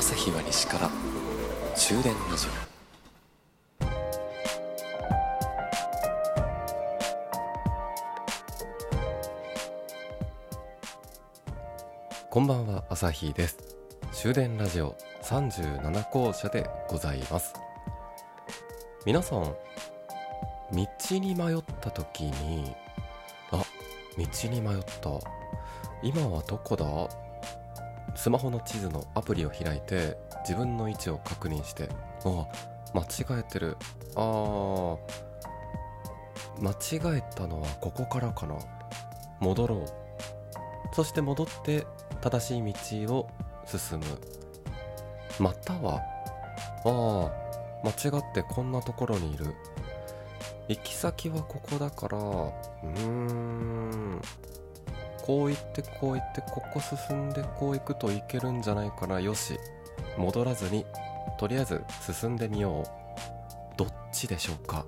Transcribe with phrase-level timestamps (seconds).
[0.00, 0.90] 石から
[1.76, 2.50] 終電ラジオ
[12.30, 13.58] こんばんは朝日です。
[14.10, 17.52] 終電ラジオ37校舎でございます。
[19.04, 19.54] 皆さん道
[21.10, 22.74] に迷った時に
[23.50, 23.62] あ
[24.16, 25.10] 道に迷った。
[26.02, 27.29] 今はどこだ？
[28.14, 31.88] スマホの地図のアプリを開いて自分の位置を確認して
[32.24, 32.46] あ
[32.94, 33.76] 間違えてる。
[34.16, 34.98] あー
[36.60, 38.56] 間違えたのはここからかな。
[39.38, 39.86] 戻ろう。
[40.92, 41.86] そして戻って
[42.20, 43.30] 正しい道を
[43.64, 44.04] 進む。
[45.38, 46.02] または
[46.84, 47.30] ああ
[47.82, 49.54] 間違ってこんなところにいる。
[50.68, 53.89] 行き先はここだからうーん。
[55.30, 59.20] こう行ってこう行ってここ進んでこう行くといけるんじゃないかな。
[59.20, 59.60] よし。
[60.18, 60.84] 戻らずに
[61.38, 62.84] とりあえず進んでみよう。
[63.76, 64.84] どっちでしょうか。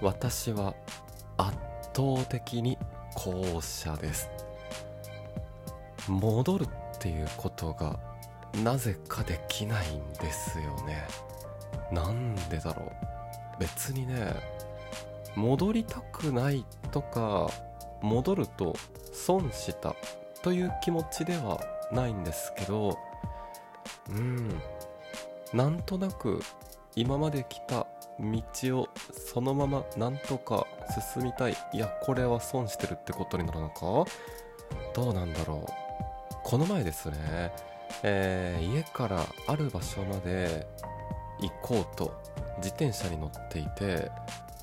[0.00, 0.72] 私は
[1.36, 1.50] 圧
[1.96, 2.78] 倒的に
[3.16, 4.30] 後者です。
[6.06, 6.68] 戻るっ
[7.00, 7.98] ていうことが
[8.62, 11.08] なぜかできないんですよね。
[11.90, 12.92] なんでだろう。
[13.58, 14.32] 別にね
[15.34, 17.50] 戻りたくないとか
[18.02, 18.74] 戻ると
[19.12, 19.94] 損した
[20.42, 21.60] という気持ちでは
[21.92, 22.96] ないんですけど
[24.10, 24.60] うん。
[25.52, 26.40] なんとなく
[26.94, 27.86] 今まで来た
[28.20, 30.66] 道をそのままなんとか
[31.14, 31.56] 進みたい。
[31.72, 34.04] いやこれは損してるってことになるのか？
[34.94, 35.72] どうなんだろう？
[36.44, 37.52] この前ですね、
[38.02, 40.66] えー、家からある場所まで
[41.40, 42.20] 行こうと
[42.58, 44.10] 自転車に乗っていて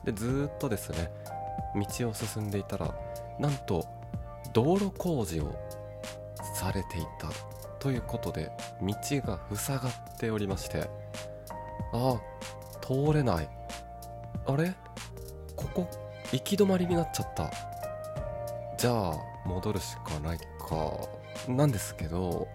[0.03, 1.09] でずっとですね
[1.75, 2.93] 道を進んでいたら
[3.39, 3.85] なんと
[4.53, 5.55] 道路工事を
[6.55, 7.29] されていた
[7.79, 10.89] ということで道が塞がっておりまして
[11.93, 12.19] ああ
[12.81, 13.49] 通れない。
[14.47, 14.73] あれ？
[15.55, 15.87] ここ
[16.31, 17.51] 行き止まりになっちゃった。
[18.77, 19.13] じゃあ
[19.45, 20.43] 戻るしかないか。
[21.47, 22.47] なんですけど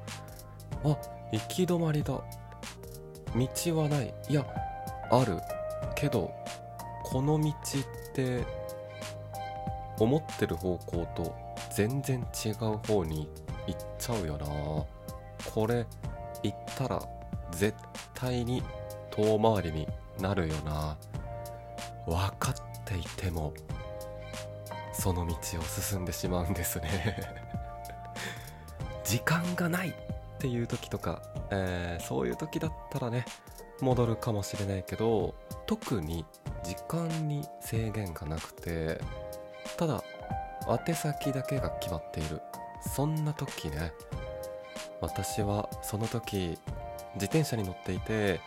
[0.84, 0.96] あ
[1.32, 2.14] 行き止まりだ。
[2.14, 2.22] 道
[3.78, 4.14] はない。
[4.28, 4.46] いや
[5.10, 5.40] ある。
[5.94, 6.30] けど
[7.02, 7.54] この道っ
[8.12, 8.44] て
[10.00, 11.34] 思ってる方向と
[11.70, 12.54] 全然違う
[12.86, 13.28] 方に
[13.66, 14.46] 行っちゃうよな。
[15.52, 15.86] これ
[16.42, 17.02] 行ったら
[17.52, 17.74] 絶
[18.14, 18.62] 対に
[19.10, 19.86] 遠回りに
[20.18, 20.96] なるよな。
[22.06, 23.52] 分かっていても
[24.92, 27.16] その道を進んでしまうんですね。
[29.04, 29.92] 時間がないっ
[30.38, 33.24] ていう時とか、えー、そういう時だったらね
[33.80, 35.34] 戻るかもしれないけど
[35.66, 36.24] 特に
[36.62, 39.00] 時間に制限がなくて
[39.80, 40.04] ただ
[40.68, 42.42] 宛先だけが決まっている。
[42.82, 43.94] そんな時ね。
[45.00, 46.58] 私はその時
[47.14, 48.40] 自転車に乗っていて、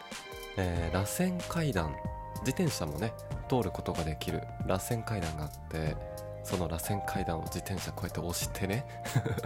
[0.57, 1.95] えー、螺旋階段。
[2.41, 3.13] 自転車もね
[3.49, 5.95] 通ることができる螺旋階段があって
[6.44, 8.85] その螺旋階段を自転車こうやって押してね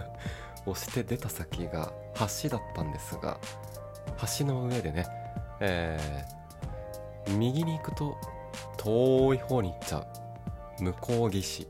[0.66, 1.92] 押して出た先が
[2.42, 3.38] 橋だったんですが
[4.38, 5.06] 橋の上でね、
[5.60, 8.16] えー、右に行くと
[8.76, 10.27] 遠い方に行っちゃう。
[10.80, 11.66] 向こう岸。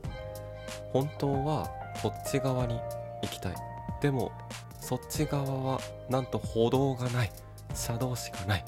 [0.93, 1.69] 本当は
[2.01, 2.79] こっち側に
[3.21, 3.55] 行きたい。
[4.01, 4.31] でも
[4.79, 7.31] そっち側はなんと歩道がない。
[7.73, 8.65] 車道しかない。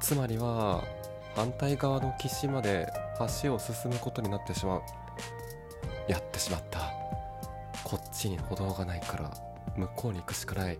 [0.00, 0.84] つまりは
[1.34, 2.86] 反対側の岸まで
[3.42, 4.82] 橋を進むことになってしまう。
[6.08, 6.92] やってしまった。
[7.84, 9.30] こっちに歩道がないから
[9.76, 10.78] 向こうに行くしかない。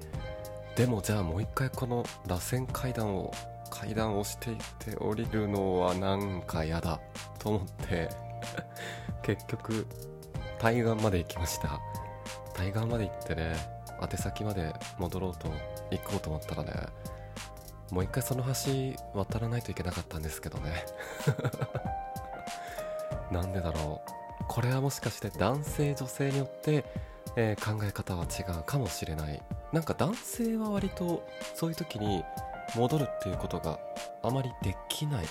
[0.76, 3.32] でもじゃあもう一回この螺旋階段を
[3.70, 7.00] 階段をしていって降りるのはなんか嫌だ
[7.38, 8.25] と思って。
[9.22, 9.86] 結局
[10.58, 11.80] 対岸まで行きました。
[12.54, 13.54] 対岸まで行ってね
[14.00, 15.48] 宛先まで戻ろうと
[15.90, 16.72] 行こうと思ったらね
[17.90, 20.84] もう一回その橋渡らないといけなかったんですけどね。
[23.30, 24.44] なんでだろう。
[24.48, 26.84] これはもしかして男性女性によって、
[27.36, 29.42] えー、考え方は違うかもしれない。
[29.72, 32.24] なんか男性は割とそういう時に
[32.74, 33.78] 戻るっていうことが
[34.22, 35.26] あまりできない。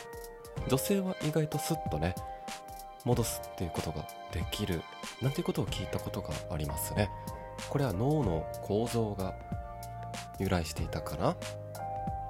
[0.68, 2.16] 女性は意外とスッとね
[3.06, 4.82] 戻すっていうことができる
[5.22, 7.10] なんていうことを聞いたことがありますね。
[7.70, 9.34] これは脳の構造が
[10.40, 11.38] 由来していたかな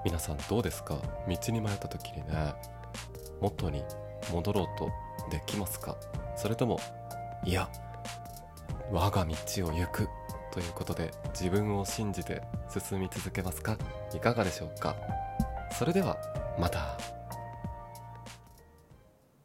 [0.03, 0.97] 皆さんどうですか？
[1.27, 2.53] 道に迷った時にね
[3.41, 3.83] 元に
[4.31, 4.91] 戻ろうと
[5.31, 5.95] できますか？
[6.35, 6.79] それとも
[7.43, 7.69] いや
[8.91, 9.33] 我が道
[9.65, 10.07] を行く
[10.51, 13.77] ということで自分を信じて進み続けますか？
[14.13, 14.95] いかがでしょうか？
[15.71, 16.17] それでは
[16.59, 17.14] また。